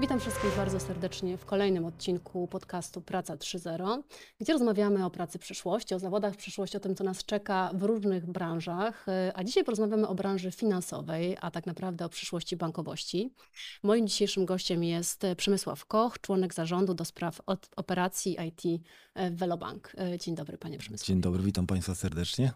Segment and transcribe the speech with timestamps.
[0.00, 4.02] Witam wszystkich bardzo serdecznie w kolejnym odcinku podcastu Praca 3.0,
[4.40, 8.26] gdzie rozmawiamy o pracy przyszłości, o zawodach przyszłości, o tym, co nas czeka w różnych
[8.26, 9.06] branżach.
[9.34, 13.34] A dzisiaj porozmawiamy o branży finansowej, a tak naprawdę o przyszłości bankowości.
[13.82, 17.40] Moim dzisiejszym gościem jest Przemysław Koch, członek zarządu do spraw
[17.76, 18.82] operacji IT
[19.16, 19.92] w Velobank.
[20.18, 21.06] Dzień dobry, panie Przemysławie.
[21.06, 22.52] Dzień dobry, witam państwa serdecznie.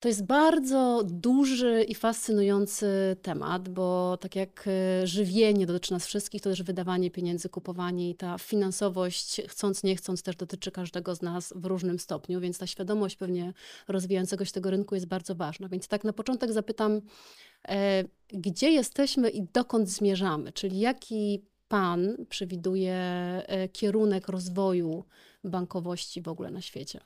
[0.00, 6.42] To jest bardzo duży i fascynujący temat, bo tak jak e, żywienie dotyczy nas wszystkich,
[6.42, 11.22] to też wydawanie pieniędzy, kupowanie i ta finansowość, chcąc nie chcąc, też dotyczy każdego z
[11.22, 13.52] nas w różnym stopniu, więc ta świadomość pewnie
[13.88, 15.68] rozwijającego się tego rynku jest bardzo ważna.
[15.68, 17.00] Więc tak na początek zapytam,
[17.68, 25.04] e, gdzie jesteśmy i dokąd zmierzamy, czyli jaki Pan przewiduje e, kierunek rozwoju
[25.44, 27.00] bankowości w ogóle na świecie?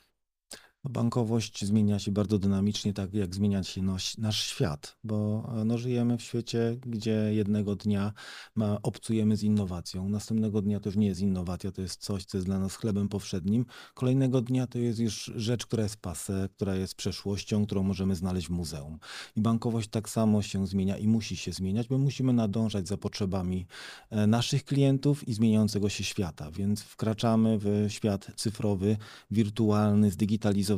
[0.85, 6.19] Bankowość zmienia się bardzo dynamicznie, tak jak zmienia się nasz, nasz świat, bo no, żyjemy
[6.19, 8.13] w świecie, gdzie jednego dnia
[8.55, 12.37] ma, obcujemy z innowacją, następnego dnia to już nie jest innowacja, to jest coś, co
[12.37, 16.75] jest dla nas chlebem powszednim, kolejnego dnia to jest już rzecz, która jest pase, która
[16.75, 18.99] jest przeszłością, którą możemy znaleźć w muzeum.
[19.37, 23.67] I bankowość tak samo się zmienia i musi się zmieniać, bo musimy nadążać za potrzebami
[24.11, 28.97] e, naszych klientów i zmieniającego się świata, więc wkraczamy w świat cyfrowy,
[29.31, 30.72] wirtualny, zdigitalizowany,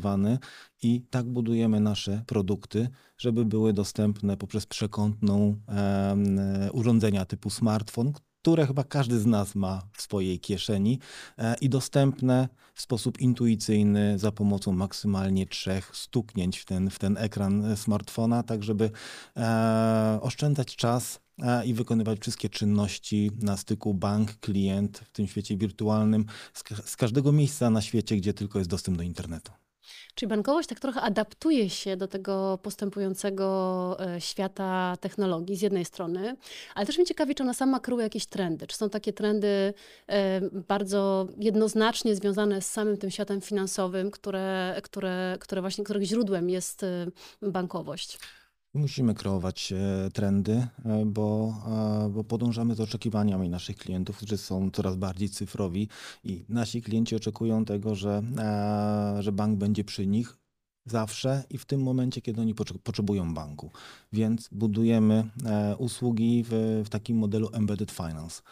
[0.82, 8.12] i tak budujemy nasze produkty, żeby były dostępne poprzez przekątną e, urządzenia typu smartfon,
[8.44, 10.98] które chyba każdy z nas ma w swojej kieszeni
[11.38, 17.16] e, i dostępne w sposób intuicyjny za pomocą maksymalnie trzech stuknięć w ten, w ten
[17.16, 18.90] ekran smartfona, tak żeby
[19.36, 25.56] e, oszczędzać czas e, i wykonywać wszystkie czynności na styku bank, klient w tym świecie
[25.56, 29.52] wirtualnym z, z każdego miejsca na świecie, gdzie tylko jest dostęp do internetu.
[30.14, 36.36] Czyli bankowość tak trochę adaptuje się do tego postępującego e, świata technologii z jednej strony,
[36.74, 38.66] ale też mnie ciekawi, czy ona sama kreuje jakieś trendy.
[38.66, 39.74] Czy są takie trendy
[40.06, 46.50] e, bardzo jednoznacznie związane z samym tym światem finansowym, które, które, które właśnie, których źródłem
[46.50, 47.06] jest e,
[47.42, 48.18] bankowość?
[48.74, 51.54] Musimy kreować e, trendy, e, bo,
[52.06, 55.88] e, bo podążamy z oczekiwaniami naszych klientów, którzy są coraz bardziej cyfrowi
[56.24, 58.22] i nasi klienci oczekują tego, że,
[59.20, 60.36] że bank będzie przy nich
[60.86, 63.70] zawsze i w tym momencie, kiedy oni potrzebują banku.
[64.12, 65.30] Więc budujemy
[65.78, 68.42] usługi w, w takim modelu embedded finance,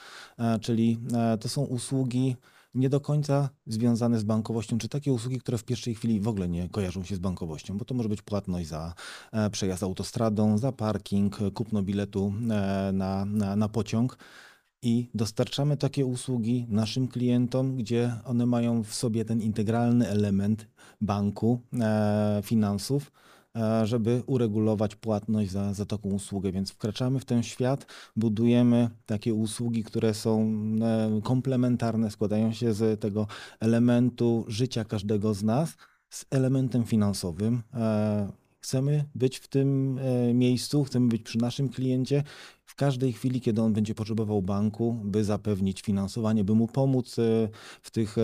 [0.61, 0.99] czyli
[1.41, 2.37] to są usługi,
[2.75, 6.49] nie do końca związane z bankowością, czy takie usługi, które w pierwszej chwili w ogóle
[6.49, 8.95] nie kojarzą się z bankowością, bo to może być płatność za
[9.33, 14.19] e, przejazd autostradą, za parking, kupno biletu e, na, na, na pociąg.
[14.85, 20.67] I dostarczamy takie usługi naszym klientom, gdzie one mają w sobie ten integralny element
[21.01, 23.42] banku, e, finansów, E,
[23.85, 26.53] żeby uregulować płatność za, za taką usługę.
[26.53, 27.87] Więc wkraczamy w ten świat,
[28.17, 33.27] budujemy takie usługi, które są e, komplementarne, składają się z tego
[33.61, 35.77] elementu życia każdego z nas
[36.11, 37.63] z elementem finansowym.
[37.75, 40.01] E, chcemy być w tym
[40.35, 42.25] miejscu, chcemy być przy naszym kliencie
[42.65, 47.17] w każdej chwili, kiedy on będzie potrzebował banku, by zapewnić finansowanie, by mu pomóc
[47.83, 48.17] w tych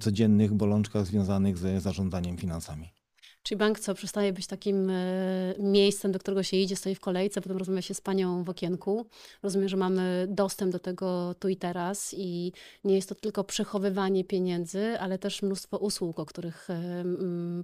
[0.00, 3.03] codziennych bolączkach związanych z zarządzaniem finansami.
[3.44, 7.40] Czyli bank co, przestaje być takim e, miejscem, do którego się idzie, stoi w kolejce,
[7.40, 9.06] potem rozmawia się z panią w okienku.
[9.42, 12.52] Rozumiem, że mamy dostęp do tego tu i teraz i
[12.84, 17.04] nie jest to tylko przechowywanie pieniędzy, ale też mnóstwo usług, o których e,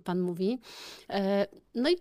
[0.04, 0.58] pan mówi.
[1.10, 1.96] E, no i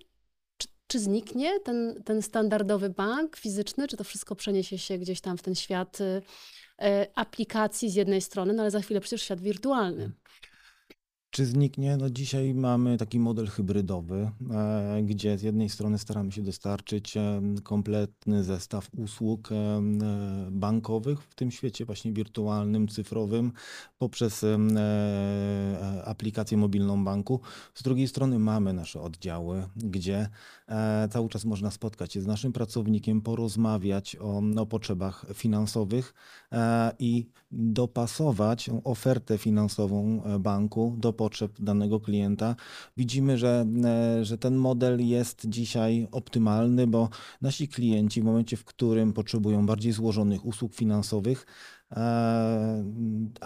[0.88, 5.42] czy, zniknie ten, ten standardowy bank fizyczny, czy to wszystko przeniesie się gdzieś tam w
[5.42, 5.98] ten świat
[7.16, 10.12] aplikacji z jednej strony, no ale za chwilę przecież świat wirtualny.
[11.32, 11.98] Czy zniknie?
[11.98, 17.42] No dzisiaj mamy taki model hybrydowy, e, gdzie z jednej strony staramy się dostarczyć e,
[17.64, 19.82] kompletny zestaw usług e,
[20.52, 23.52] bankowych w tym świecie właśnie wirtualnym, cyfrowym,
[23.98, 24.46] poprzez
[26.06, 27.40] aplikację mobilną banku.
[27.74, 30.30] Z drugiej strony mamy nasze oddziały, gdzie
[31.12, 36.14] cały czas można spotkać się z naszym pracownikiem, porozmawiać o, o potrzebach finansowych
[37.00, 42.56] i dopasować ofertę finansową banku do potrzeb danego klienta.
[42.98, 47.10] Widzimy, że, e, że ten model jest dzisiaj optymalny, bo
[47.42, 51.79] nasi klienci w momencie, w którym potrzebują bardziej złożonych usług finansowych, e,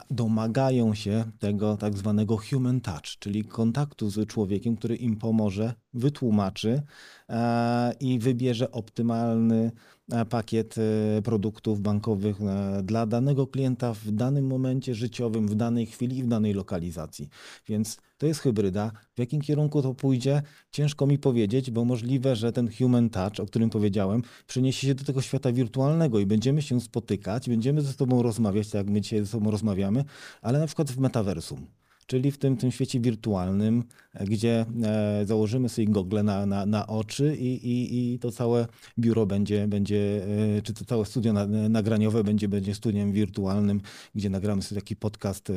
[0.10, 6.81] domagają się tego tak zwanego human touch, czyli kontaktu z człowiekiem, który im pomoże, wytłumaczy
[7.30, 9.72] e, i wybierze optymalny
[10.12, 15.86] E, pakiet e, produktów bankowych e, dla danego klienta w danym momencie życiowym, w danej
[15.86, 17.30] chwili i w danej lokalizacji.
[17.68, 18.91] Więc to jest hybryda.
[19.15, 20.41] W jakim kierunku to pójdzie,
[20.71, 25.03] ciężko mi powiedzieć, bo możliwe, że ten human touch, o którym powiedziałem, przeniesie się do
[25.03, 29.19] tego świata wirtualnego i będziemy się spotykać, będziemy ze sobą rozmawiać, tak jak my dzisiaj
[29.19, 30.03] ze sobą rozmawiamy,
[30.41, 31.67] ale na przykład w metaversum
[32.05, 33.83] czyli w tym, tym świecie wirtualnym,
[34.21, 38.67] gdzie e, założymy sobie gogle na, na, na oczy i, i, i to całe
[39.00, 40.25] biuro będzie, będzie
[40.57, 41.33] e, czy to całe studio
[41.69, 43.81] nagraniowe będzie, będzie studiem wirtualnym,
[44.15, 45.53] gdzie nagramy sobie taki podcast e,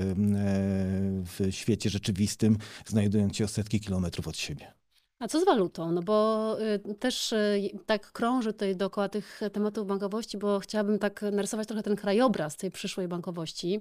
[1.25, 4.86] w świecie rzeczywistym, znajdując się o setki kilometrów od siebie.
[5.19, 5.93] A co z walutą?
[5.93, 6.57] No bo
[6.91, 11.83] y, też y, tak krąży tutaj dookoła tych tematów bankowości, bo chciałabym tak narysować trochę
[11.83, 13.81] ten krajobraz tej przyszłej bankowości.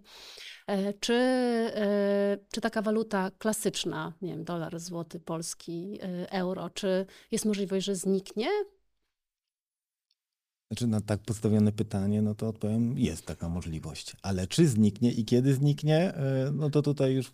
[0.68, 7.06] E, czy, e, czy taka waluta klasyczna, nie wiem, dolar, złoty, polski, e, euro, czy
[7.32, 8.48] jest możliwość, że zniknie?
[10.68, 14.16] Znaczy na tak postawione pytanie, no to odpowiem, jest taka możliwość.
[14.22, 16.14] Ale czy zniknie i kiedy zniknie,
[16.54, 17.34] no to tutaj już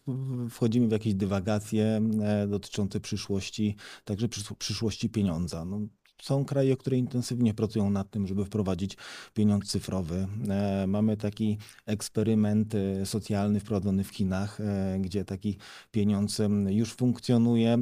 [0.50, 2.02] wchodzimy w jakieś dywagacje
[2.48, 3.76] dotyczące przyszłości,
[4.06, 5.66] także przyszłości pieniądza.
[5.66, 5.80] No,
[6.22, 8.98] są kraje, które intensywnie pracują nad tym, żeby wprowadzić
[9.34, 10.28] pieniądz cyfrowy.
[10.50, 15.58] E, mamy taki eksperyment e, socjalny wprowadzony w Chinach, e, gdzie taki
[15.92, 17.78] pieniądz już funkcjonuje.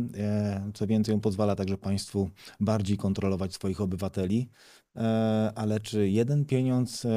[0.74, 2.30] Co więcej, on pozwala także państwu
[2.60, 4.50] bardziej kontrolować swoich obywateli.
[4.96, 7.08] E, ale czy jeden pieniądz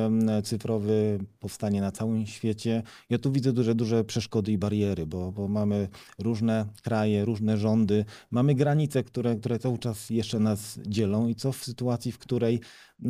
[0.44, 2.82] cyfrowy powstanie na całym świecie?
[3.10, 5.88] Ja tu widzę duże, duże przeszkody i bariery, bo, bo mamy
[6.18, 11.52] różne kraje, różne rządy, mamy granice, które, które cały czas jeszcze nas dzielą i co
[11.52, 12.60] w sytuacji, w której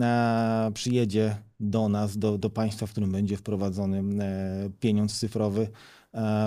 [0.00, 5.69] e, przyjedzie do nas, do, do państwa, w którym będzie wprowadzony e, pieniądz cyfrowy,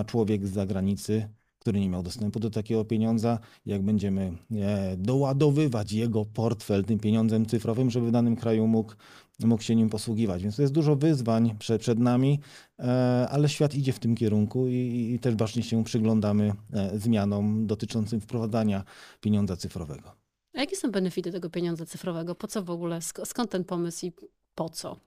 [0.06, 1.30] człowiek z zagranicy,
[1.66, 7.46] który nie miał dostępu do takiego pieniądza, jak będziemy e, doładowywać jego portfel tym pieniądzem
[7.46, 8.94] cyfrowym, żeby w danym kraju mógł,
[9.40, 10.44] mógł się nim posługiwać.
[10.44, 12.40] Więc to jest dużo wyzwań przed, przed nami,
[12.80, 17.68] e, ale świat idzie w tym kierunku i, i też bacznie się przyglądamy e, zmianom
[17.68, 18.84] dotyczącym wprowadzania
[19.22, 20.12] pieniądza cyfrowego.
[20.54, 22.36] A jakie są benefity tego pieniądza cyfrowego?
[22.36, 23.00] Po co w ogóle?
[23.02, 24.12] Skąd ten pomysł i
[24.56, 25.00] po co?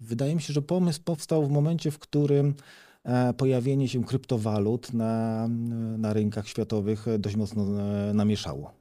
[0.00, 2.54] Wydaje mi się, że pomysł powstał w momencie, w którym
[3.36, 5.48] pojawienie się kryptowalut na,
[5.98, 8.72] na rynkach światowych dość mocno e, namieszało.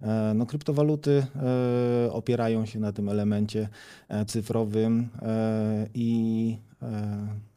[0.00, 1.26] E, no, kryptowaluty
[2.10, 3.68] opierają się na tym elemencie
[4.26, 5.08] cyfrowym
[5.94, 7.53] i E,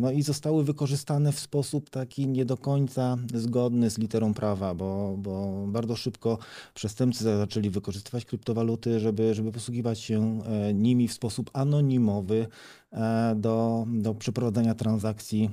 [0.00, 5.16] no i zostały wykorzystane w sposób taki nie do końca zgodny z literą prawa, bo,
[5.18, 6.38] bo bardzo szybko
[6.74, 12.46] przestępcy zaczęli wykorzystywać kryptowaluty, żeby, żeby posługiwać się e, nimi w sposób anonimowy
[12.92, 15.50] e, do, do przeprowadzania transakcji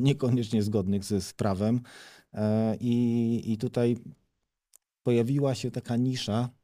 [0.00, 1.80] niekoniecznie zgodnych z, z prawem.
[2.80, 3.96] I, I tutaj
[5.02, 6.59] pojawiła się taka nisza E,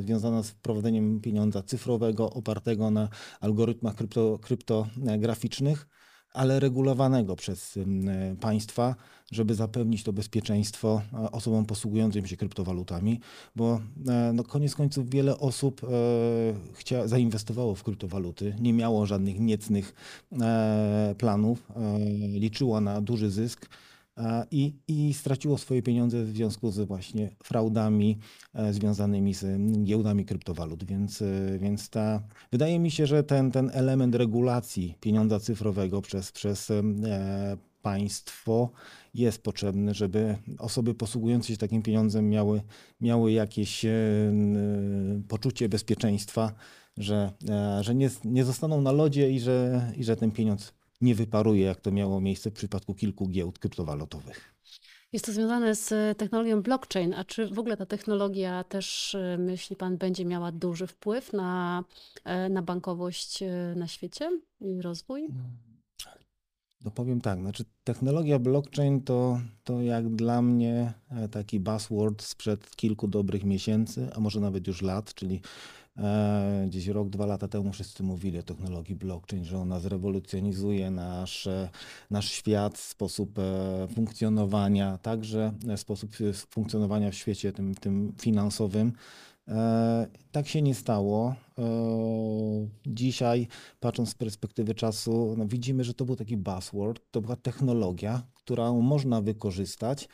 [0.00, 3.08] związana z wprowadzeniem pieniądza cyfrowego opartego na
[3.40, 5.86] algorytmach krypto, kryptograficznych,
[6.32, 7.78] ale regulowanego przez
[8.40, 8.94] państwa,
[9.32, 13.20] żeby zapewnić to bezpieczeństwo e, osobom posługującym się kryptowalutami,
[13.56, 15.80] bo e, no, koniec końców wiele osób
[16.74, 19.94] chcia, zainwestowało w kryptowaluty, nie miało żadnych niecnych
[21.18, 21.66] planów,
[22.32, 23.68] liczyło na duży zysk
[24.50, 28.18] i, i straciło swoje pieniądze w związku z właśnie fraudami
[28.54, 29.44] e, związanymi z
[29.84, 30.84] giełdami kryptowalut.
[30.84, 32.22] Więc, e, więc ta,
[32.52, 36.82] wydaje mi się, że ten, ten element regulacji pieniądza cyfrowego przez, przez e,
[37.82, 38.70] państwo
[39.14, 42.62] jest potrzebny, żeby osoby posługujące się takim pieniądzem miały,
[43.00, 43.86] miały jakieś
[45.28, 46.52] poczucie bezpieczeństwa,
[46.96, 47.32] że,
[47.80, 51.80] że nie, nie zostaną na lodzie i że, i że ten pieniądz nie wyparuje, jak
[51.80, 54.54] to miało miejsce w przypadku kilku giełd kryptowalutowych.
[55.12, 57.14] Jest to związane z technologią blockchain.
[57.14, 61.84] A czy w ogóle ta technologia też, e, myśli Pan, będzie miała duży wpływ na,
[62.24, 65.28] e, na bankowość e, na świecie i rozwój?
[66.84, 70.92] No powiem tak, znaczy technologia blockchain to, to jak dla mnie
[71.30, 75.79] taki buzzword sprzed kilku dobrych miesięcy, a może nawet już lat, czyli E,
[76.66, 81.48] gdzieś rok, dwa lata temu wszyscy mówili o technologii blockchain, że ona zrewolucjonizuje nasz,
[82.10, 86.10] nasz świat, sposób e, funkcjonowania, także sposób
[86.50, 88.92] funkcjonowania w świecie tym, tym finansowym.
[89.48, 91.34] E, tak się nie stało.
[92.86, 93.48] Dzisiaj,
[93.80, 98.80] patrząc z perspektywy czasu, no widzimy, że to był taki buzzword, to była technologia, którą
[98.80, 100.08] można wykorzystać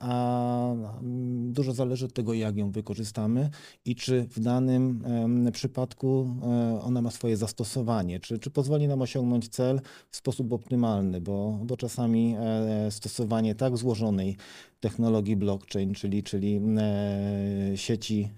[0.00, 3.50] a mm, dużo zależy od tego, jak ją wykorzystamy
[3.84, 5.04] i czy w danym
[5.52, 9.80] przypadku e, ona ma swoje zastosowanie, czy, czy pozwoli nam osiągnąć cel
[10.10, 14.36] w sposób optymalny, bo, bo czasami e, stosowanie tak złożonej
[14.80, 18.28] technologii blockchain, czyli, czyli e, sieci,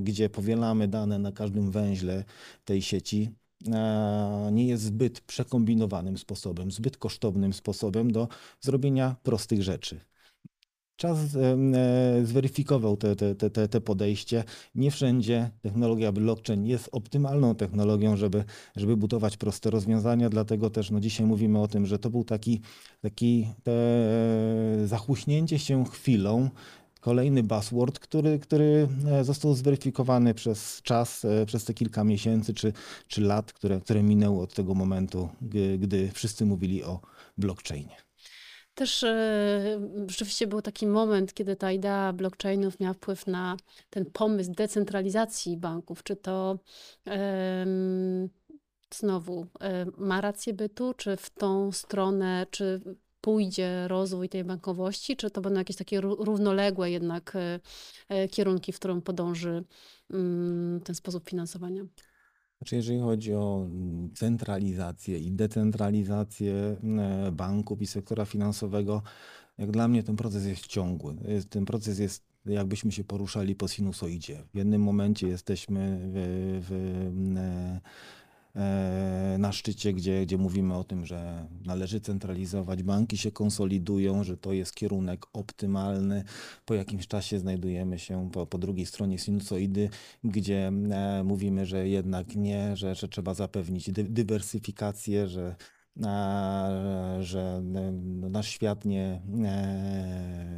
[0.00, 2.24] gdzie powielamy dane na każdym węźle
[2.64, 3.30] tej sieci,
[4.52, 8.28] nie jest zbyt przekombinowanym sposobem, zbyt kosztownym sposobem do
[8.60, 10.00] zrobienia prostych rzeczy.
[11.02, 11.56] Czas e,
[12.26, 14.44] zweryfikował te, te, te, te podejście.
[14.74, 18.44] Nie wszędzie technologia blockchain jest optymalną technologią, żeby,
[18.76, 22.60] żeby budować proste rozwiązania, dlatego też no, dzisiaj mówimy o tym, że to był taki,
[23.00, 23.72] taki te,
[24.86, 26.50] zachłuśnięcie się chwilą,
[27.00, 32.72] kolejny buzzword, który, który e, został zweryfikowany przez czas, e, przez te kilka miesięcy czy,
[33.08, 35.28] czy lat, które, które minęły od tego momentu,
[35.78, 37.00] gdy wszyscy mówili o
[37.38, 38.11] blockchainie.
[38.74, 43.56] Też e, rzeczywiście był taki moment, kiedy ta idea blockchainów miała wpływ na
[43.90, 46.02] ten pomysł decentralizacji banków.
[46.02, 46.58] Czy to
[48.94, 52.80] znowu e, ma rację bytu, czy w tą stronę, czy
[53.20, 57.32] pójdzie rozwój tej bankowości, czy to będą jakieś takie równoległe jednak
[58.08, 59.64] e, kierunki, w którą podąży
[60.10, 61.82] mm, ten sposób finansowania?
[62.62, 69.02] Znaczy, jeżeli chodzi o mm, centralizację i decentralizację e, banków i sektora finansowego,
[69.58, 71.16] jak dla mnie ten proces jest ciągły.
[71.50, 74.42] Ten proces jest jakbyśmy się poruszali po sinusoidzie.
[74.54, 77.80] W jednym momencie jesteśmy w, w, e, E,
[79.38, 84.52] na szczycie, gdzie, gdzie mówimy o tym, że należy centralizować, banki się konsolidują, że to
[84.52, 86.24] jest kierunek optymalny.
[86.64, 89.90] Po jakimś czasie znajdujemy się po, po drugiej stronie sinusoidy,
[90.24, 95.56] gdzie e, mówimy, że jednak nie, że, że trzeba zapewnić dy, dywersyfikację, że
[97.20, 99.20] że no, nasz świat nie,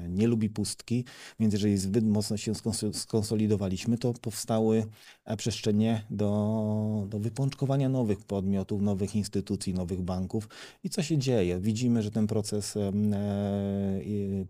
[0.08, 1.04] nie lubi pustki,
[1.40, 2.52] więc jeżeli zbyt mocno się
[2.92, 4.86] skonsolidowaliśmy, to powstały
[5.24, 10.48] e, przestrzenie do, do wypączkowania nowych podmiotów, nowych instytucji, nowych banków.
[10.84, 11.60] I co się dzieje?
[11.60, 12.92] Widzimy, że ten proces e,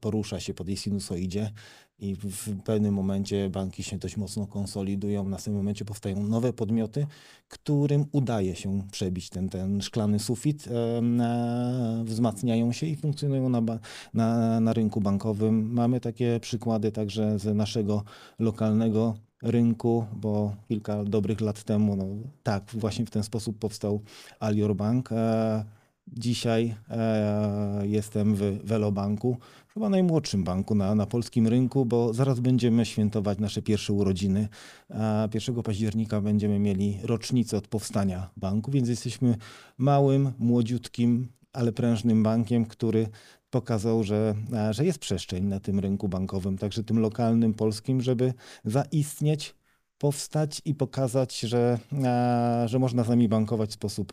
[0.01, 1.53] porusza się po tej sinusoidzie
[1.99, 7.07] i w pewnym momencie banki się dość mocno konsolidują, w następnym momencie powstają nowe podmioty,
[7.49, 13.63] którym udaje się przebić ten, ten szklany sufit, e, wzmacniają się i funkcjonują na,
[14.15, 15.73] na, na rynku bankowym.
[15.73, 18.03] Mamy takie przykłady także z naszego
[18.39, 22.05] lokalnego rynku, bo kilka dobrych lat temu, no,
[22.43, 24.01] tak, właśnie w ten sposób powstał
[24.41, 25.13] Alior Bank.
[25.13, 25.65] E,
[26.09, 29.37] Dzisiaj e, jestem w Velobanku,
[29.75, 34.49] chyba najmłodszym banku na, na polskim rynku, bo zaraz będziemy świętować nasze pierwsze urodziny.
[34.91, 39.37] E, 1 października będziemy mieli rocznicę od powstania banku, więc jesteśmy
[39.79, 43.09] małym, młodziutkim, ale prężnym bankiem, który
[43.51, 44.35] pokazał, że,
[44.71, 49.55] że jest przestrzeń na tym rynku bankowym, także tym lokalnym, polskim, żeby zaistnieć,
[49.99, 51.79] powstać i pokazać, że,
[52.67, 54.13] że można z nami bankować w sposób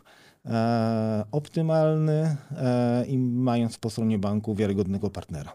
[1.32, 5.52] optymalny e, i mając po stronie banku wiarygodnego partnera.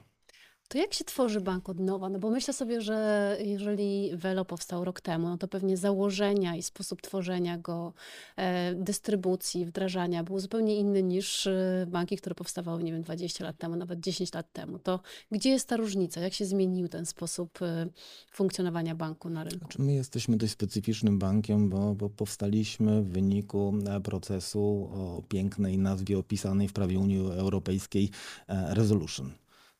[0.67, 2.09] To jak się tworzy bank od nowa?
[2.09, 6.63] No bo myślę sobie, że jeżeli Velo powstał rok temu, no to pewnie założenia i
[6.63, 7.93] sposób tworzenia go,
[8.35, 13.57] e, dystrybucji, wdrażania był zupełnie inny niż e, banki, które powstawały, nie wiem, 20 lat
[13.57, 14.79] temu, nawet 10 lat temu.
[14.79, 14.99] To
[15.31, 16.21] gdzie jest ta różnica?
[16.21, 17.87] Jak się zmienił ten sposób e,
[18.31, 19.59] funkcjonowania banku na rynku?
[19.59, 26.17] Znaczy my jesteśmy dość specyficznym bankiem, bo, bo powstaliśmy w wyniku procesu o pięknej nazwie
[26.17, 28.09] opisanej w prawie Unii Europejskiej
[28.47, 29.31] Resolution.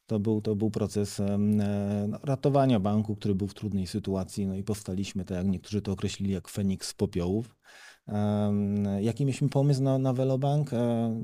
[0.08, 4.48] To był, to był proces e, no, ratowania banku, który był w trudnej sytuacji.
[4.48, 7.56] No i powstaliśmy, tak jak niektórzy to określili, jak Feniks z popiołów.
[9.02, 10.74] Jaki mieliśmy pomysł na, na Velobank?
[10.74, 10.78] E,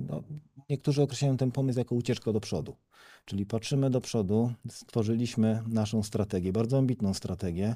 [0.09, 0.23] no,
[0.69, 2.75] niektórzy określają ten pomysł jako ucieczkę do przodu.
[3.25, 7.75] Czyli patrzymy do przodu, stworzyliśmy naszą strategię, bardzo ambitną strategię,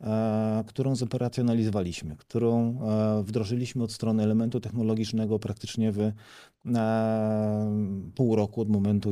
[0.00, 6.12] e, którą zoperacjonalizowaliśmy, którą e, wdrożyliśmy od strony elementu technologicznego praktycznie w
[8.14, 9.10] pół roku od momentu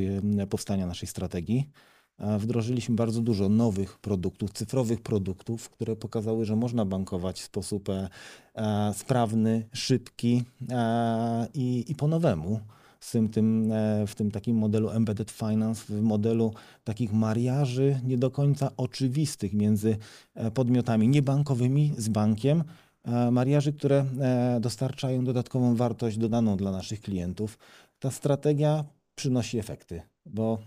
[0.50, 1.70] powstania naszej strategii.
[2.18, 7.88] E, wdrożyliśmy bardzo dużo nowych produktów, cyfrowych produktów, które pokazały, że można bankować w sposób
[8.92, 10.44] sprawny, szybki
[11.54, 12.60] i, i po nowemu
[13.06, 16.52] w tym, tym, e, w tym takim modelu embedded finance, w modelu
[16.84, 19.96] takich mariaży nie do końca oczywistych między
[20.34, 22.64] e, podmiotami niebankowymi z bankiem,
[23.04, 24.04] e, mariaży, które
[24.60, 27.58] dostarczają dodatkową wartość dodaną dla naszych klientów.
[27.98, 30.58] Ta strategia przynosi efekty, bo,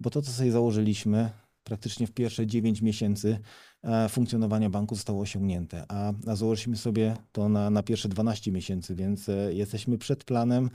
[0.00, 1.30] bo to, co sobie założyliśmy,
[1.64, 3.38] praktycznie w pierwsze 9 miesięcy
[3.82, 9.28] e, funkcjonowania banku zostało osiągnięte, a, założyliśmy sobie to na, na pierwsze 12 miesięcy, więc
[9.28, 10.70] e, jesteśmy przed planem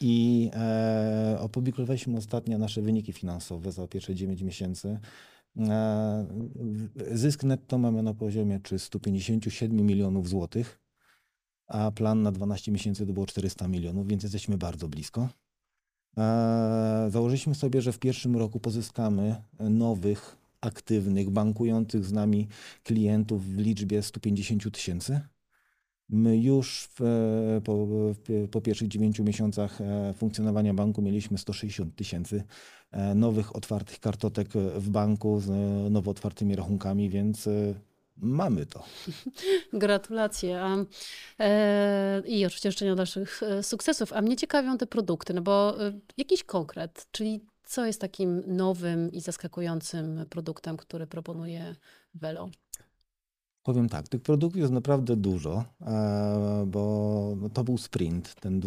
[0.00, 4.98] i e, opublikowaliśmy ostatnio nasze wyniki finansowe za pierwsze 9 miesięcy.
[5.58, 6.26] E,
[7.12, 10.80] zysk netto mamy na poziomie 357 milionów złotych,
[11.66, 15.28] a plan na 12 miesięcy to było 400 milionów, więc jesteśmy bardzo blisko.
[16.18, 22.48] E, założyliśmy sobie, że w pierwszym roku pozyskamy nowych, aktywnych, bankujących z nami
[22.84, 25.20] klientów w liczbie 150 tysięcy.
[26.08, 27.86] My już w, po,
[28.50, 32.42] po pierwszych dziewięciu miesiącach e, funkcjonowania banku mieliśmy 160 tysięcy
[32.90, 37.48] e, nowych otwartych kartotek w banku z e, nowo otwartymi rachunkami, więc
[38.20, 38.84] mamy to.
[39.72, 40.62] Gratulacje.
[40.62, 40.76] A,
[41.40, 44.12] e, I oczywiście życzenia dalszych sukcesów.
[44.12, 49.12] A mnie ciekawią te produkty, no bo e, jakiś konkret, czyli co jest takim nowym
[49.12, 51.74] i zaskakującym produktem, który proponuje
[52.14, 52.50] Velo?
[53.62, 58.60] Powiem tak, tych produktów jest naprawdę dużo, e, bo to był sprint, ten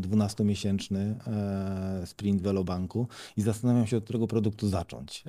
[0.00, 5.24] 12-miesięczny e, sprint Velobanku i zastanawiam się, od którego produktu zacząć.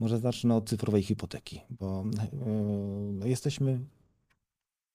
[0.00, 2.04] E, może zacznę od cyfrowej hipoteki, bo
[3.24, 3.80] jesteśmy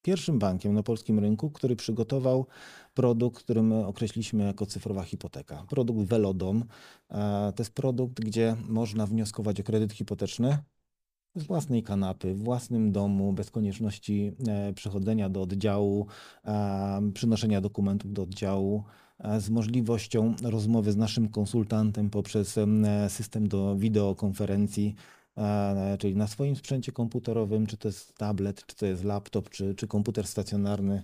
[0.02, 2.46] pierwszym bankiem na polskim rynku, który przygotował
[2.94, 5.66] produkt, który my określiliśmy jako cyfrowa hipoteka.
[5.70, 6.64] Produkt Velodom.
[7.56, 10.58] To jest produkt, gdzie można wnioskować o kredyt hipoteczny
[11.36, 16.08] z własnej kanapy, w własnym domu, bez konieczności e, przechodzenia do oddziału,
[16.46, 19.09] e, przynoszenia dokumentów do oddziału, e,
[19.40, 22.60] z możliwością rozmowy z naszym konsultantem poprzez
[23.08, 24.96] system do wideokonferencji,
[26.00, 29.88] czyli na swoim sprzęcie komputerowym, czy to jest tablet, czy to jest laptop, czy, czy
[29.88, 31.04] komputer stacjonarny,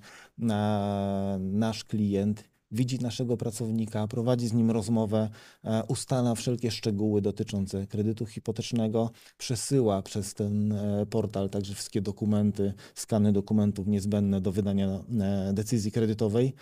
[1.39, 5.29] nasz klient widzi naszego pracownika, prowadzi z nim rozmowę,
[5.63, 12.73] e, ustala wszelkie szczegóły dotyczące kredytu hipotecznego, przesyła przez ten e, portal także wszystkie dokumenty,
[12.95, 14.87] skany dokumentów niezbędne do wydania
[15.19, 16.53] e, decyzji kredytowej.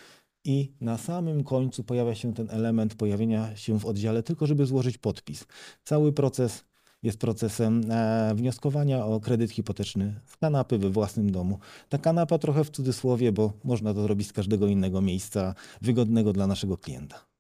[0.46, 4.98] I na samym końcu pojawia się ten element pojawienia się w oddziale, tylko żeby złożyć
[4.98, 5.46] podpis.
[5.84, 6.64] Cały proces
[7.04, 11.60] jest procesem e, wnioskowania o kredyt hipoteczny z kanapy we własnym domu.
[11.90, 16.48] Ta kanapa trochę w cudzysłowie, bo można to zrobić z każdego innego miejsca wygodnego dla
[16.48, 17.33] naszego klienta.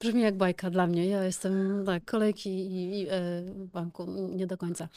[0.00, 1.06] Brzmi jak bajka dla mnie.
[1.06, 4.88] Ja jestem tak, kolejki i, i e, banku nie do końca.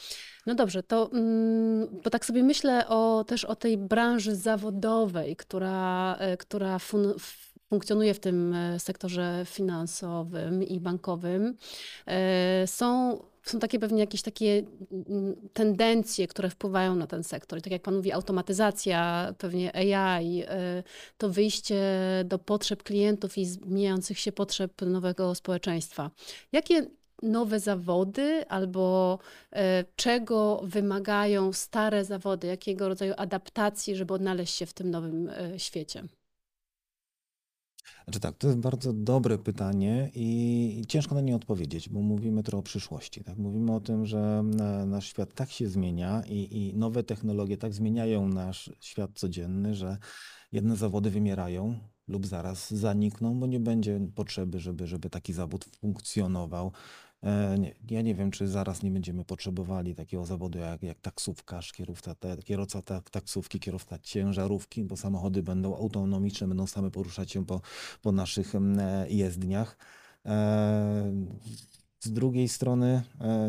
[0.46, 6.16] No dobrze, to mm, bo tak sobie myślę o, też o tej branży zawodowej, która,
[6.18, 7.14] e, która fun,
[7.70, 11.56] funkcjonuje w tym e, sektorze finansowym i bankowym.
[12.06, 14.62] E, są są takie pewnie jakieś takie
[14.92, 17.58] mm, tendencje, które wpływają na ten sektor.
[17.58, 20.46] I tak jak Pan mówi, automatyzacja, pewnie AI, y,
[21.18, 21.82] to wyjście
[22.24, 26.10] do potrzeb klientów i zmieniających się potrzeb nowego społeczeństwa.
[26.52, 26.86] Jakie
[27.22, 29.18] nowe zawody albo
[29.96, 36.04] czego wymagają stare zawody, jakiego rodzaju adaptacji, żeby odnaleźć się w tym nowym świecie?
[38.04, 42.60] Znaczy tak, to jest bardzo dobre pytanie i ciężko na nie odpowiedzieć, bo mówimy trochę
[42.60, 43.24] o przyszłości.
[43.24, 43.38] Tak?
[43.38, 47.74] Mówimy o tym, że e, nasz świat tak się zmienia i, i nowe technologie tak
[47.74, 49.98] zmieniają nasz świat codzienny, że
[50.52, 56.72] jedne zawody wymierają lub zaraz zanikną, bo nie będzie potrzeby, żeby, żeby taki zawód funkcjonował.
[57.22, 61.72] E, nie, ja nie wiem, czy zaraz nie będziemy potrzebowali takiego zawodu jak, jak taksówkarz,
[61.72, 67.60] kierowca, kierowca tak, taksówki, kierowca ciężarówki, bo samochody będą autonomiczne, będą same poruszać się po,
[68.02, 69.76] po naszych e, jezdniach.
[70.26, 71.12] E,
[72.00, 73.02] z drugiej strony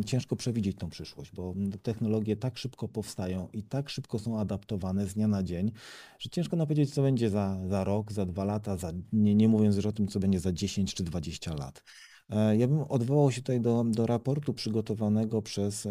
[0.05, 1.53] ciężko przewidzieć tą przyszłość, bo
[1.83, 5.71] technologie tak szybko powstają i tak szybko są adaptowane z dnia na dzień,
[6.19, 9.75] że ciężko napowiedzieć, co będzie za, za rok, za dwa lata, za, nie, nie mówiąc
[9.75, 11.83] już o tym, co będzie za 10 czy 20 lat.
[12.31, 15.87] E, ja bym odwołał się tutaj do, do raportu przygotowanego przez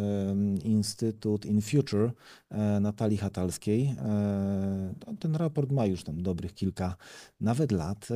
[0.64, 2.12] Instytut In Future
[2.50, 3.94] e, Natalii Hatalskiej.
[3.98, 6.96] E, ten raport ma już tam dobrych kilka,
[7.40, 8.08] nawet lat,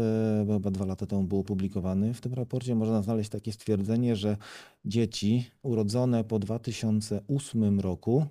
[0.47, 2.15] bo chyba dwa lata temu był opublikowany.
[2.15, 4.37] W tym raporcie można znaleźć takie stwierdzenie, że
[4.85, 8.27] dzieci urodzone po 2008 roku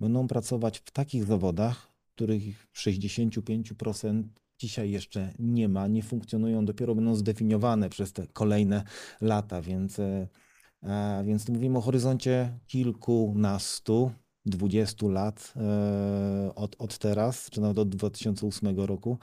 [0.00, 2.42] będą pracować w takich zawodach, których
[2.74, 4.22] 65%
[4.64, 8.82] dzisiaj jeszcze nie ma, nie funkcjonują, dopiero będą zdefiniowane przez te kolejne
[9.20, 10.28] lata, więc, e,
[11.24, 14.10] więc mówimy o horyzoncie kilkunastu,
[14.46, 19.18] 20 lat e, od, od teraz, czy nawet od 2008 roku.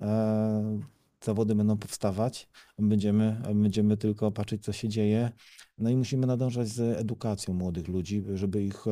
[0.00, 0.80] E,
[1.24, 5.30] zawody będą powstawać, będziemy, będziemy tylko patrzeć, co się dzieje.
[5.78, 8.84] No i musimy nadążać z edukacją młodych ludzi, żeby ich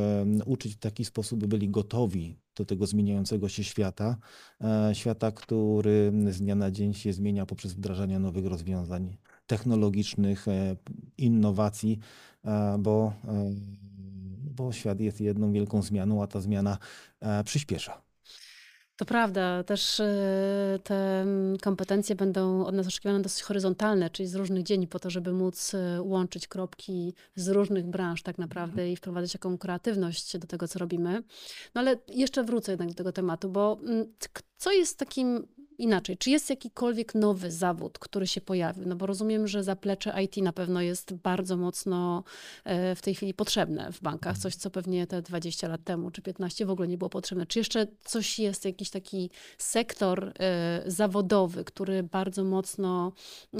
[0.46, 4.16] uczyć w taki sposób, by byli gotowi do tego zmieniającego się świata.
[4.60, 10.76] E, świata, który z dnia na dzień się zmienia poprzez wdrażanie nowych rozwiązań technologicznych, e,
[11.18, 11.98] innowacji,
[12.44, 13.12] e, bo,
[14.56, 16.78] bo świat jest jedną wielką zmianą, a ta zmiana
[17.44, 18.03] przyspiesza.
[18.96, 24.34] To prawda, też e, te mm, kompetencje będą od nas oczekiwane dosyć horyzontalne, czyli z
[24.34, 28.88] różnych dzień, po to, żeby móc e, łączyć kropki z różnych branż tak naprawdę mhm.
[28.88, 31.22] i wprowadzać jaką kreatywność do tego, co robimy.
[31.74, 34.06] No ale jeszcze wrócę jednak do tego tematu, bo mm,
[34.56, 35.46] co jest takim
[35.78, 38.88] inaczej, czy jest jakikolwiek nowy zawód, który się pojawił?
[38.88, 42.24] No bo rozumiem, że zaplecze IT na pewno jest bardzo mocno
[42.64, 46.22] e, w tej chwili potrzebne w bankach, coś co pewnie te 20 lat temu czy
[46.22, 47.46] 15 w ogóle nie było potrzebne.
[47.46, 53.12] Czy jeszcze coś jest, jakiś taki sektor e, zawodowy, który bardzo mocno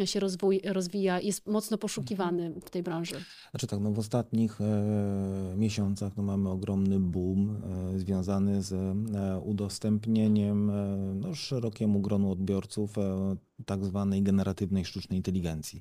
[0.05, 3.15] się rozwój, rozwija, jest mocno poszukiwany w tej branży?
[3.51, 7.63] Znaczy tak, no w ostatnich e, miesiącach no mamy ogromny boom
[7.97, 8.97] związany z
[9.45, 10.73] udostępnieniem
[11.21, 13.37] no, szerokiemu gronu odbiorców e,
[13.67, 15.81] tak zwanej generatywnej sztucznej inteligencji.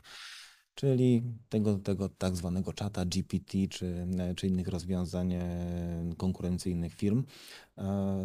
[0.76, 5.44] Czyli tego, tego tak zwanego czata GPT czy, e, czy innych rozwiązań e,
[6.18, 7.24] konkurencyjnych firm.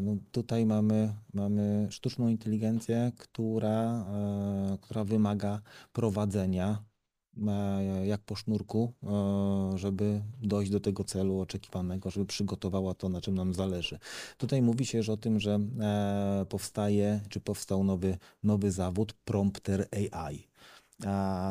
[0.03, 4.07] No tutaj mamy, mamy sztuczną inteligencję, która,
[4.81, 5.61] która wymaga
[5.93, 6.85] prowadzenia
[8.05, 13.35] jak po sznurku, e, żeby dojść do tego celu oczekiwanego, żeby przygotowała to, na czym
[13.35, 13.99] nam zależy.
[14.39, 19.89] Tutaj mówi się że o tym, że e, powstaje, czy powstał nowy, nowy zawód, prompter
[19.93, 20.49] AI,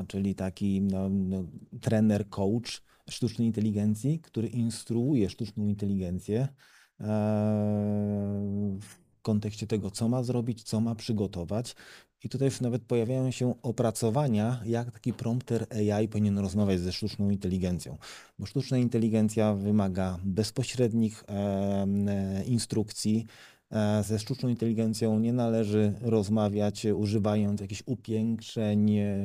[0.08, 1.44] czyli taki no, no,
[1.82, 6.48] trener, coach sztucznej inteligencji, który instruuje sztuczną inteligencję
[7.00, 7.08] e,
[9.28, 11.76] kontekście tego, co ma zrobić, co ma przygotować.
[12.24, 17.30] I tutaj już nawet pojawiają się opracowania, jak taki prompter AI powinien rozmawiać ze sztuczną
[17.30, 17.98] inteligencją.
[18.40, 23.26] Bo sztuczna inteligencja wymaga bezpośrednich e, instrukcji.
[23.72, 29.18] E, Ze sztuczną inteligencją nie należy rozmawiać używając jakichś upiększeń, e,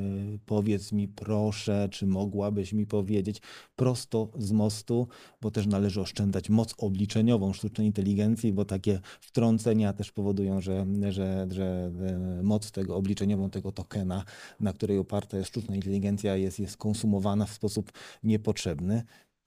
[0.47, 3.43] powiedz mi proszę, czy mogłabyś mi powiedzieć,
[3.77, 5.09] prosto z mostu,
[5.41, 11.47] bo też należy oszczędzać moc obliczeniową sztucznej inteligencji, bo takie wtrącenia też powodują, że, że,
[11.51, 11.91] że
[12.39, 14.25] e, moc tego obliczeniową, tego tokena,
[14.61, 19.03] na której oparta jest sztuczna inteligencja, jest, jest konsumowana w sposób niepotrzebny.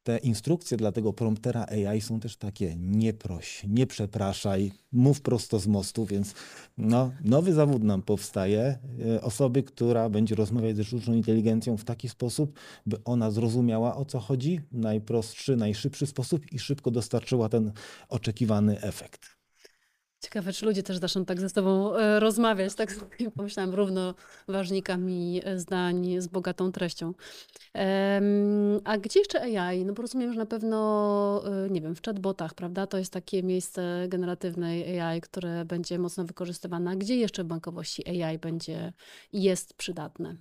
[0.06, 5.60] Te instrukcje dla tego promptera AI są też takie: nie proś, nie przepraszaj, mów prosto
[5.60, 6.34] z mostu, więc
[6.78, 8.80] no, nowy zawód nam powstaje.
[9.16, 14.06] e, Osoby, która będzie rozmawiać ze sztuczną inteligencją w taki sposób, by ona zrozumiała o
[14.06, 17.72] co chodzi najprostszy, najszybszy sposób i szybko dostarczyła ten
[18.10, 19.45] oczekiwany efekt.
[20.26, 25.60] Ciekawe, czy ludzie też zaczną tak ze sobą e, rozmawiać, tak sobie pomyślałam, równoważnikami e,
[25.60, 27.14] zdań z bogatą treścią.
[28.84, 29.86] A gdzie jeszcze AI?
[29.86, 32.88] No bo rozumiem, że na pewno, e, nie wiem, w chatbotach, prawda?
[32.88, 36.92] To jest takie miejsce generatywnej AI, które będzie mocno wykorzystywane.
[36.92, 38.94] A gdzie jeszcze w bankowości AI będzie
[39.34, 40.36] jest przydatne?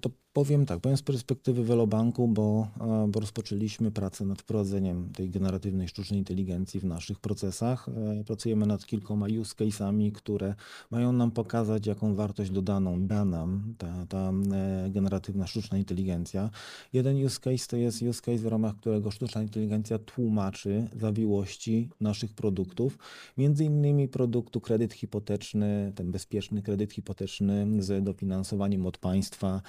[0.00, 5.30] To powiem tak, powiem z perspektywy Velobanku, bo, e, bo rozpoczęliśmy pracę nad wprowadzeniem tej
[5.30, 7.88] generatywnej sztucznej inteligencji w naszych procesach.
[7.88, 10.54] E, Pracujemy nad kilkoma use case'ami, które
[10.90, 16.50] mają nam pokazać, jaką wartość dodaną da nam ta, ta e, generatywna sztuczna inteligencja.
[16.92, 22.34] Jeden use case to jest use case, w ramach którego sztuczna inteligencja tłumaczy zawiłości naszych
[22.34, 22.98] produktów,
[23.36, 29.62] między innymi produktu kredyt hipoteczny, ten bezpieczny kredyt hipoteczny z dofinansowaniem od państwa,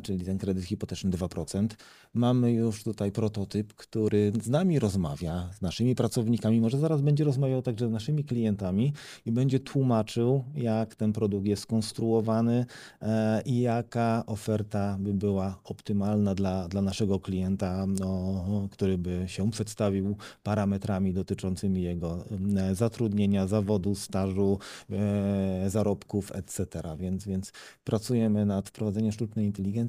[0.00, 1.68] czyli ten kredyt hipoteczny 2%.
[2.14, 7.62] Mamy już tutaj prototyp, który z nami rozmawia, z naszymi pracownikami, może zaraz będzie rozmawiał
[7.62, 8.92] także z naszymi klientami
[9.26, 12.66] i będzie tłumaczył, jak ten produkt jest skonstruowany
[13.02, 19.50] e, i jaka oferta by była optymalna dla, dla naszego klienta, no, który by się
[19.50, 22.24] przedstawił parametrami dotyczącymi jego
[22.56, 24.58] e, zatrudnienia, zawodu, stażu,
[24.90, 26.82] e, zarobków, etc.
[26.98, 27.52] Więc, więc
[27.84, 29.85] pracujemy nad wprowadzeniem sztucznej inteligencji.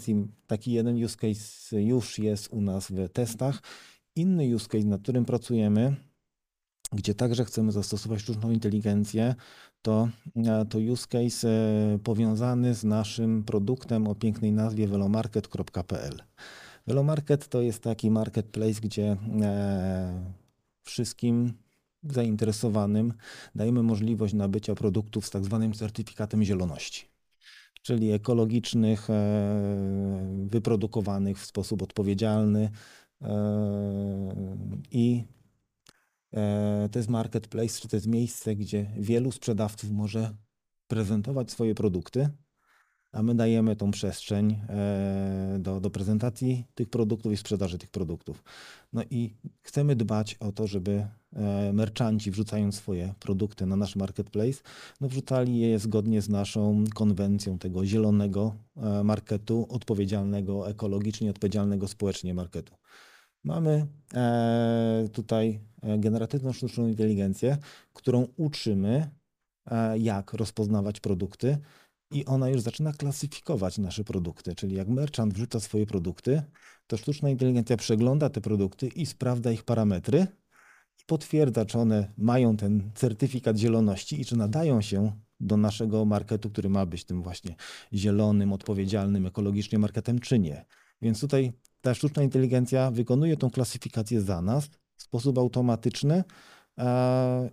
[0.47, 3.61] Taki jeden use case już jest u nas w testach.
[4.15, 5.95] Inny use case, nad którym pracujemy,
[6.93, 9.35] gdzie także chcemy zastosować sztuczną inteligencję,
[9.81, 16.23] to, e, to use case e, powiązany z naszym produktem o pięknej nazwie velomarket.pl.
[16.87, 20.31] Velomarket to jest taki marketplace, gdzie e,
[20.83, 21.53] wszystkim
[22.03, 23.13] zainteresowanym
[23.55, 27.05] dajemy możliwość nabycia produktów z tak zwanym certyfikatem zieloności,
[27.87, 32.69] czyli ekologicznych, e, wyprodukowanych w sposób odpowiedzialny
[33.21, 33.29] e,
[34.91, 35.23] i
[36.33, 40.35] e, to jest marketplace, czy to jest miejsce, gdzie wielu sprzedawców może
[40.87, 42.29] prezentować swoje produkty,
[43.11, 44.61] a my dajemy tą przestrzeń
[45.59, 48.43] do, do prezentacji tych produktów i sprzedaży tych produktów.
[48.93, 51.07] No i chcemy dbać o to, żeby
[51.73, 54.63] merchanci wrzucając swoje produkty na nasz marketplace,
[55.01, 62.33] no wrzucali je zgodnie z naszą konwencją tego zielonego e, marketu, odpowiedzialnego ekologicznie, odpowiedzialnego społecznie
[62.33, 62.75] marketu.
[63.43, 67.57] Mamy e, tutaj e, generatywną sztuczną inteligencję,
[67.93, 69.09] którą uczymy,
[69.65, 71.57] e, jak rozpoznawać produkty,
[72.11, 74.55] i ona już zaczyna klasyfikować nasze produkty.
[74.55, 76.41] Czyli jak merchant wrzuca swoje produkty,
[76.87, 80.27] to sztuczna inteligencja przegląda te produkty i sprawdza ich parametry
[81.07, 86.69] potwierdza, czy one mają ten certyfikat zieloności i czy nadają się do naszego marketu, który
[86.69, 87.55] ma być tym właśnie
[87.93, 90.65] zielonym, odpowiedzialnym, ekologicznie marketem, czy nie.
[91.01, 96.23] Więc tutaj ta sztuczna inteligencja wykonuje tą klasyfikację za nas w sposób automatyczny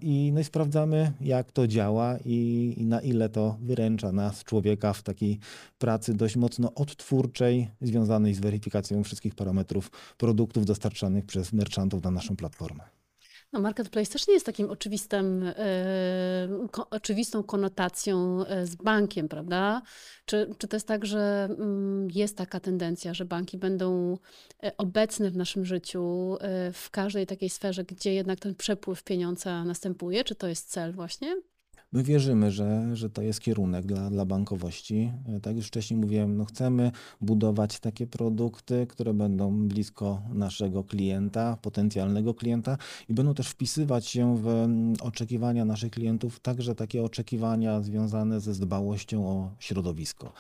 [0.01, 4.93] i, no i sprawdzamy, jak to działa i, i na ile to wyręcza nas, człowieka,
[4.93, 5.39] w takiej
[5.79, 12.37] pracy dość mocno odtwórczej, związanej z weryfikacją wszystkich parametrów produktów dostarczanych przez merchantów na naszą
[12.37, 13.04] platformę.
[13.55, 19.83] No, marketplace też nie jest takim oczywistym, e, ko, oczywistą konotacją e, z bankiem, prawda?
[20.27, 24.19] Czy, czy to jest tak, że mm, jest taka tendencja, że banki będą
[24.63, 26.37] e, obecne w naszym życiu
[26.73, 30.25] w każdej takiej sferze, gdzie jednak ten przepływ pieniądza następuje?
[30.25, 31.37] Czy to jest cel właśnie?
[31.95, 35.13] My wierzymy, że, że to jest kierunek dla, dla bankowości.
[35.29, 41.59] E, tak już wcześniej mówiłem, no chcemy budować takie produkty, które będą blisko naszego klienta,
[41.63, 42.79] potencjalnego klienta
[43.09, 48.53] i będą też wpisywać się w mm, oczekiwania naszych klientów, także takie oczekiwania związane ze
[48.53, 50.33] dbałością o środowisko.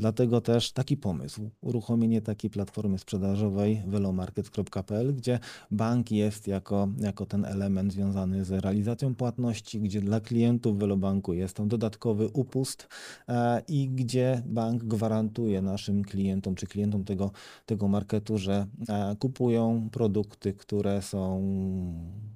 [0.00, 5.38] Dlatego też taki pomysł, uruchomienie takiej platformy sprzedażowej velomarket.pl, gdzie
[5.70, 11.56] bank jest jako, jako ten element związany z realizacją płatności, gdzie dla klientów Velobanku jest
[11.56, 12.88] tam dodatkowy upust
[13.28, 17.30] e, i gdzie bank gwarantuje naszym klientom czy klientom tego,
[17.66, 21.42] tego marketu, że e, kupują produkty, które są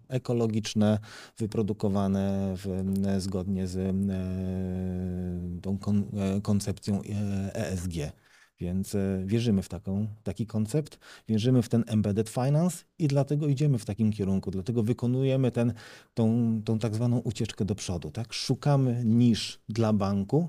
[0.09, 0.99] ekologiczne,
[1.39, 2.85] wyprodukowane w,
[3.19, 3.95] zgodnie z e,
[5.61, 6.05] tą kon,
[6.43, 7.03] koncepcją
[7.55, 7.95] ESG.
[8.61, 13.79] Więc e, wierzymy w taką, taki koncept, wierzymy w ten embedded finance i dlatego idziemy
[13.79, 15.73] w takim kierunku, dlatego wykonujemy ten,
[16.15, 18.11] tą, tą tak zwaną ucieczkę do przodu.
[18.11, 18.33] Tak?
[18.33, 20.49] Szukamy nisz dla banku,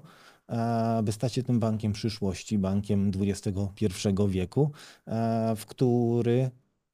[0.97, 3.55] aby stać się tym bankiem przyszłości, bankiem XXI
[4.29, 4.71] wieku,
[5.55, 6.51] w który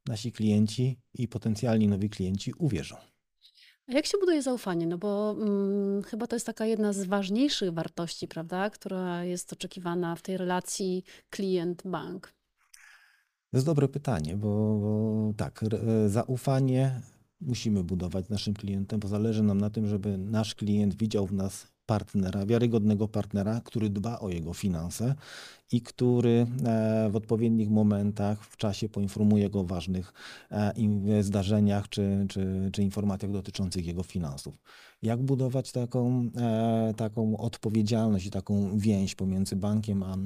[0.07, 3.10] nasi klienci i potencjalni nowi klienci uwierzą.
[3.91, 4.87] A jak się buduje zaufanie?
[4.87, 10.15] No bo mm, chyba to jest taka jedna z ważniejszych wartości, prawda, która jest oczekiwana
[10.15, 12.21] w tej relacji klient-bank.
[13.51, 15.61] To jest dobre pytanie, bo, bo tak,
[16.07, 17.01] zaufanie
[17.41, 21.67] musimy budować naszym klientem, bo zależy nam na tym, żeby nasz klient widział w nas
[21.91, 25.15] partnera, wiarygodnego partnera, który dba o jego finanse
[25.71, 30.13] i który e, w odpowiednich momentach w czasie poinformuje go o ważnych
[30.51, 34.53] e, zdarzeniach czy, czy, czy informacjach dotyczących jego finansów.
[35.01, 40.17] Jak budować taką, e, taką odpowiedzialność i taką więź pomiędzy bankiem a,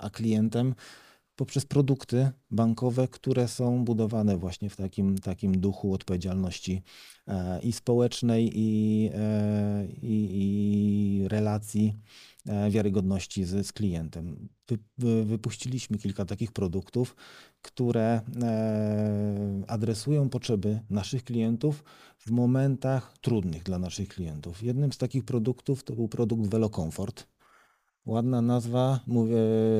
[0.00, 0.74] a klientem?
[1.38, 6.82] poprzez produkty bankowe, które są budowane właśnie w takim, takim duchu odpowiedzialności
[7.28, 8.50] e, i społecznej, e,
[10.02, 10.37] i, i
[11.28, 11.94] relacji
[12.46, 14.48] e, wiarygodności z, z klientem.
[14.68, 17.16] Wy, wy, wypuściliśmy kilka takich produktów,
[17.62, 18.20] które
[19.66, 21.84] adresują potrzeby naszych klientów
[22.18, 24.62] w momentach trudnych dla naszych klientów.
[24.62, 27.26] Jednym z takich produktów to był produkt Velo Comfort
[28.08, 29.36] Ładna nazwa mówię,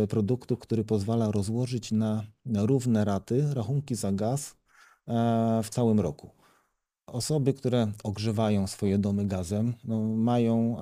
[0.08, 4.56] produktu, który pozwala rozłożyć na, na równe raty rachunki za gaz
[5.08, 6.30] e, w całym roku.
[7.12, 10.76] Osoby, które ogrzewają swoje domy gazem, no, mają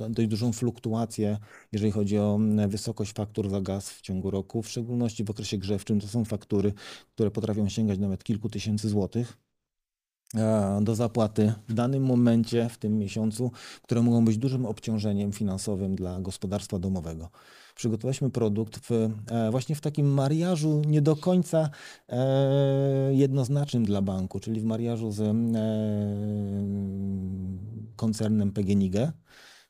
[0.00, 1.38] e, dość dużą fluktuację,
[1.72, 6.00] jeżeli chodzi o wysokość faktur za gaz w ciągu roku, w szczególności w okresie grzewczym.
[6.00, 6.72] To są faktury,
[7.14, 9.36] które potrafią sięgać nawet kilku tysięcy złotych.
[10.34, 13.50] E, do zapłaty w danym momencie, w tym miesiącu,
[13.82, 17.30] które mogą być dużym obciążeniem finansowym dla gospodarstwa domowego.
[17.78, 18.90] Przygotowaliśmy produkt w,
[19.30, 21.70] e, właśnie w takim mariażu nie do końca
[22.08, 25.20] e, jednoznacznym dla banku, czyli w mariażu z
[27.96, 28.94] koncernem PGNiG,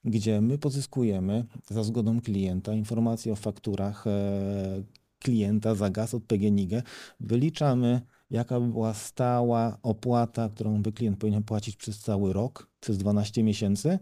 [0.05, 4.05] gdzie my pozyskujemy za zgodą klienta informacje o fakturach
[5.19, 6.71] klienta za gaz od PGNiG,
[7.21, 12.99] wyliczamy jaka by była stała opłata, którą by klient powinien płacić przez cały rok, przez
[12.99, 13.99] 12 miesięcy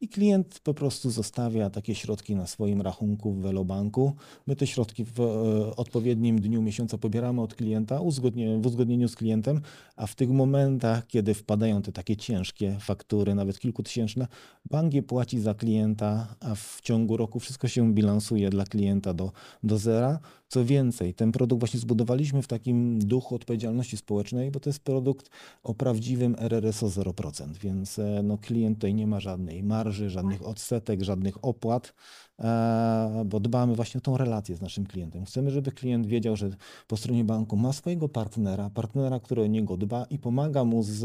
[0.00, 4.12] i klient po prostu zostawia takie środki na swoim rachunku w Velobanku.
[4.46, 9.60] My te środki w e, odpowiednim dniu miesiąca pobieramy od klienta w uzgodnieniu z klientem,
[9.96, 14.26] a w tych momentach, kiedy wpadają te takie ciężkie faktury, nawet kilkutysięczne,
[14.70, 19.32] bank je płaci za klienta, a w ciągu roku wszystko się bilansuje dla klienta do,
[19.62, 20.18] do zera.
[20.48, 25.30] Co więcej, ten produkt właśnie zbudowaliśmy w takim duchu odpowiedzialności społecznej, bo to jest produkt
[25.62, 31.02] o prawdziwym RRSO 0%, więc e, no, klient tutaj nie ma żadnej marży, żadnych odsetek,
[31.02, 31.94] żadnych opłat.
[32.40, 35.24] E, bo dbamy właśnie o tą relację z naszym klientem.
[35.24, 36.50] Chcemy, żeby klient wiedział, że
[36.86, 41.04] po stronie banku ma swojego partnera, partnera, który o niego dba i pomaga mu, z,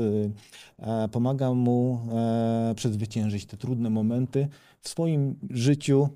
[0.79, 4.47] e, pomaga mu e, przezwyciężyć te trudne momenty
[4.81, 6.09] w swoim życiu,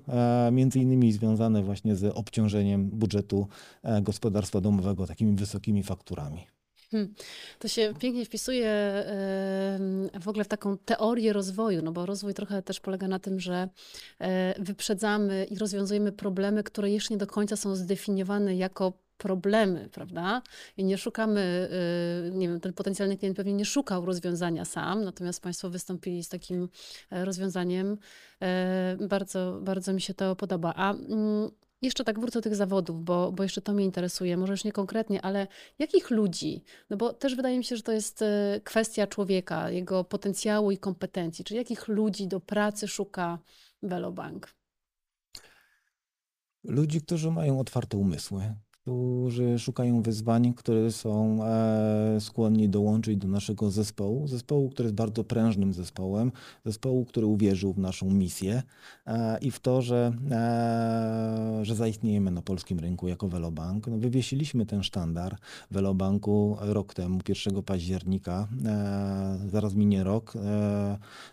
[0.52, 3.46] między innymi związane właśnie z obciążeniem budżetu
[4.02, 6.59] gospodarstwa domowego takimi wysokimi fakturami.
[6.90, 7.14] Hmm.
[7.58, 8.70] To się pięknie wpisuje
[10.20, 13.68] w ogóle w taką teorię rozwoju, no bo rozwój trochę też polega na tym, że
[14.18, 20.42] e, wyprzedzamy i rozwiązujemy problemy, które jeszcze nie do końca są zdefiniowane jako problemy, prawda?
[20.76, 21.68] I nie szukamy,
[22.28, 26.28] y, nie wiem, ten potencjalny klient pewnie nie szukał rozwiązania sam, natomiast Państwo wystąpili z
[26.28, 26.68] takim
[27.10, 27.98] e, rozwiązaniem.
[28.42, 30.72] E, bardzo, bardzo mi się to podoba.
[30.76, 31.50] A mm,
[31.82, 34.36] jeszcze tak wrócę do tych zawodów, bo, bo jeszcze to mnie interesuje.
[34.36, 35.46] Może już nie konkretnie, ale
[35.78, 36.62] jakich ludzi?
[36.90, 40.78] No bo też wydaje mi się, że to jest e, kwestia człowieka, jego potencjału i
[40.78, 41.44] kompetencji.
[41.44, 43.38] Czy jakich ludzi do pracy szuka
[43.82, 44.54] Velobank?
[46.64, 53.70] Ludzi, którzy mają otwarte umysły, którzy szukają wyzwań, które są e, skłonni dołączyć do naszego
[53.70, 54.26] zespołu.
[54.26, 56.32] Zespołu, który jest bardzo prężnym zespołem,
[56.64, 58.62] zespołu, który uwierzył w naszą misję
[59.06, 63.86] e, i w to, że, e, że zaistniejemy na polskim rynku jako Velobank.
[63.86, 65.36] No, wywiesiliśmy ten sztandar
[65.70, 68.48] Velobanku rok temu, 1 października.
[69.46, 70.34] Zaraz minie rok.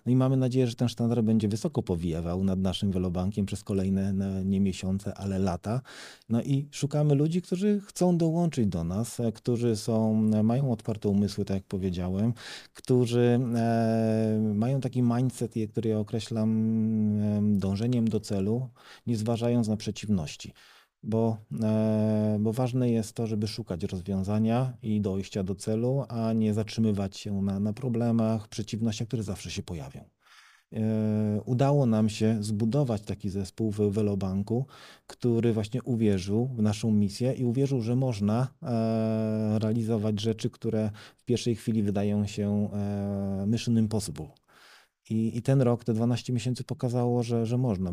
[0.06, 4.14] No i mamy nadzieję, że ten sztandar będzie wysoko powiewał nad naszym Velobankiem przez kolejne
[4.46, 5.82] nie miesiące, ale lata.
[6.30, 11.10] No i szukamy ludzi, którzy chcą dołączyć do nas, e, którzy są, e, mają otwarte
[11.10, 12.34] umysły, tak jak powiedziałem,
[12.74, 16.48] którzy e, mają taki mindset, który ja określam
[17.60, 18.70] dążeniem do celu,
[19.08, 20.54] nie zważając na przeciwności.
[21.04, 21.38] Bo,
[22.40, 27.42] bo ważne jest to, żeby szukać rozwiązania i dojścia do celu, a nie zatrzymywać się
[27.42, 30.17] na, na problemach, przeciwnościach, które zawsze się pojawią.
[30.74, 34.66] E, udało nam się zbudować taki zespół w Velobanku,
[35.08, 41.24] który właśnie uwierzył w naszą misję i uwierzył, że można e, realizować rzeczy, które w
[41.24, 44.28] pierwszej chwili wydają się e, mission impossible.
[45.10, 47.92] I, I, ten rok, te 12 miesięcy pokazało, że, że można.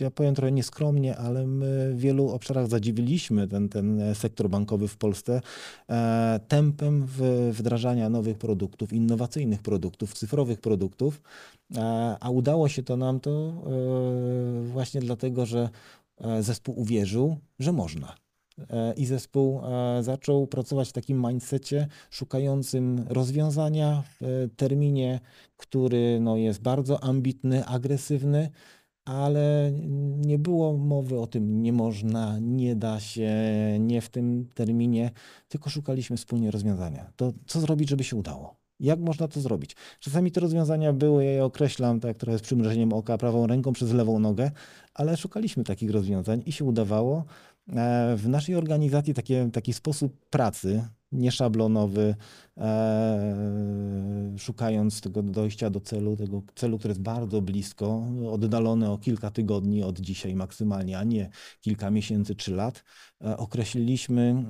[0.00, 4.96] Ja powiem trochę nieskromnie, ale my w wielu obszarach zadziwiliśmy ten, ten sektor bankowy w
[4.96, 5.40] Polsce
[5.90, 7.06] e, tempem
[7.52, 11.22] wdrażania nowych produktów, innowacyjnych produktów, cyfrowych produktów,
[11.76, 15.68] e, a udało się to nam to e, właśnie dlatego, że
[16.20, 18.21] e, zespół uwierzył, że można.
[18.70, 25.20] E, i zespół e, zaczął pracować w takim mindsetie szukającym rozwiązania w terminie,
[25.56, 28.50] który no, jest bardzo ambitny, agresywny,
[29.04, 29.72] ale
[30.16, 33.32] nie było mowy o tym, nie można, nie da się,
[33.80, 35.10] nie w tym terminie,
[35.48, 37.12] tylko szukaliśmy wspólnie rozwiązania.
[37.16, 38.62] To co zrobić, żeby się udało?
[38.80, 39.76] Jak można to zrobić?
[40.00, 43.92] Czasami te rozwiązania były, ja je określam tak trochę z przymrużeniem oka, prawą ręką przez
[43.92, 44.50] lewą nogę,
[44.94, 47.24] ale szukaliśmy takich rozwiązań i się udawało.
[47.68, 52.14] E, w naszej organizacji takie, taki sposób pracy, nieszablonowy,
[52.56, 59.30] e, szukając tego dojścia do celu, tego celu, który jest bardzo blisko, oddalony o kilka
[59.30, 62.84] tygodni od dzisiaj maksymalnie, a nie kilka miesięcy czy lat,
[63.24, 64.44] e, określiliśmy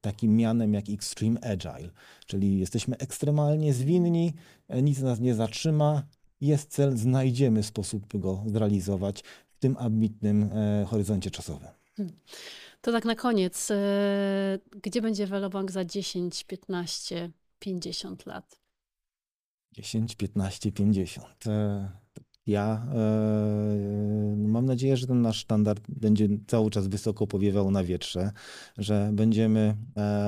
[0.00, 1.90] takim mianem jak Extreme Agile,
[2.26, 4.34] czyli jesteśmy ekstremalnie zwinni,
[4.82, 6.02] nic nas nie zatrzyma,
[6.40, 9.24] jest cel, znajdziemy sposób go zrealizować
[9.56, 11.68] w tym ambitnym e, horyzoncie czasowym.
[11.96, 12.16] Hmm.
[12.80, 18.60] To tak na koniec, e, gdzie będzie Velobank za 10, 15, 50 lat?
[19.72, 21.44] 10, 15, 50.
[22.46, 28.30] Ja e, mam nadzieję, że ten nasz standard będzie cały czas wysoko powiewał na wietrze,
[28.78, 29.76] że będziemy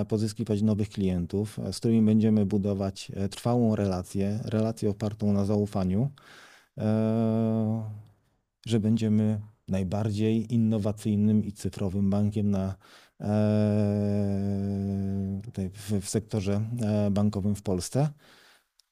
[0.09, 6.11] pozyskiwać nowych klientów, z którymi będziemy budować trwałą relację, relację opartą na zaufaniu
[8.69, 12.75] że będziemy najbardziej innowacyjnym i cyfrowym bankiem na,
[13.21, 13.27] e,
[15.75, 18.09] w, w sektorze e, bankowym w Polsce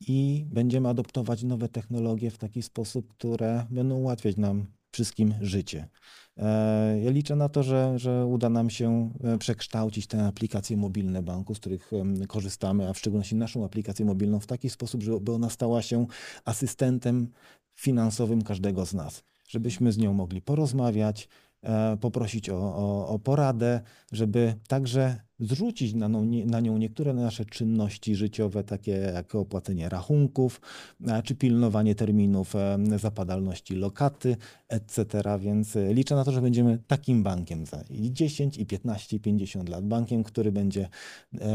[0.01, 5.89] i będziemy adoptować nowe technologie w taki sposób, które będą ułatwiać nam wszystkim życie.
[6.37, 11.55] E, ja liczę na to, że, że uda nam się przekształcić te aplikacje mobilne banku,
[11.55, 11.91] z których
[12.29, 16.07] korzystamy, a w szczególności naszą aplikację mobilną w taki sposób, żeby ona stała się
[16.45, 17.29] asystentem
[17.75, 21.29] finansowym każdego z nas żebyśmy z nią mogli porozmawiać,
[21.63, 23.81] e, poprosić o, o, o poradę,
[24.13, 30.61] żeby także zrzucić na, nią, na nią niektóre nasze czynności życiowe, takie jak opłacenie rachunków,
[31.07, 34.37] e, czy pilnowanie terminów e, zapadalności lokaty,
[34.69, 35.23] etc.
[35.41, 39.87] Więc liczę na to, że będziemy takim bankiem za 10 i 15 i 50 lat.
[39.87, 40.89] Bankiem, który będzie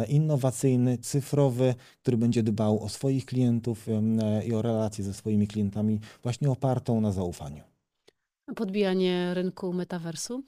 [0.08, 3.88] innowacyjny, cyfrowy, który będzie dbał o swoich klientów
[4.46, 7.71] i o relacje ze swoimi klientami, właśnie opartą na zaufaniu.
[8.56, 10.44] Podbijanie rynku metaversu?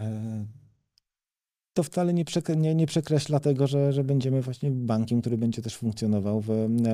[0.00, 0.46] E,
[1.72, 2.24] to wcale nie,
[2.56, 6.46] nie, nie przekreśla tego, że, że będziemy właśnie bankiem, który będzie też funkcjonował w,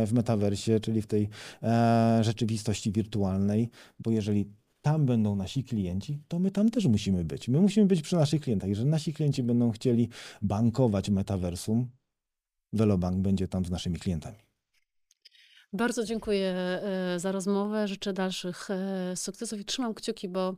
[0.07, 1.29] w metaversie, czyli w tej
[1.63, 4.51] e, rzeczywistości wirtualnej, bo jeżeli
[4.83, 7.49] tam będą nasi klienci, to my tam też musimy być.
[7.49, 8.69] My musimy być przy naszych klientach.
[8.69, 10.09] Jeżeli nasi klienci będą chcieli
[10.43, 11.91] bankować metaversum,
[12.73, 14.46] Velobank będzie tam z naszymi klientami.
[15.73, 17.89] Bardzo dziękuję e, za rozmowę.
[17.89, 20.57] Życzę dalszych e, sukcesów i trzymam kciuki, bo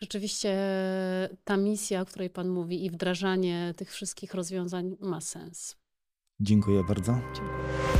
[0.00, 0.58] rzeczywiście
[1.44, 5.76] ta misja, o której Pan mówi, i wdrażanie tych wszystkich rozwiązań ma sens.
[6.40, 7.12] Dziękuję bardzo.
[7.34, 7.99] Dziękuję.